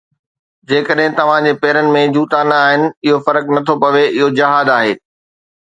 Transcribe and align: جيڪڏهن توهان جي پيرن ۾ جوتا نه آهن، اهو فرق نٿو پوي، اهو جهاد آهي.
جيڪڏهن 0.71 1.17
توهان 1.19 1.49
جي 1.49 1.51
پيرن 1.65 1.89
۾ 1.97 2.01
جوتا 2.17 2.41
نه 2.53 2.57
آهن، 2.71 2.87
اهو 2.89 3.21
فرق 3.29 3.55
نٿو 3.59 3.79
پوي، 3.85 4.05
اهو 4.17 4.33
جهاد 4.41 4.77
آهي. 4.81 4.99